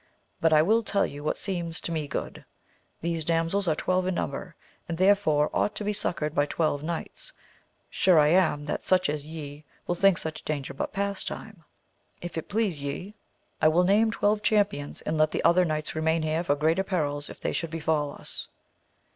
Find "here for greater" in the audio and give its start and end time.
16.23-16.83